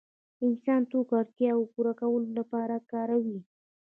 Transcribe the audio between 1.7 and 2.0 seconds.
پوره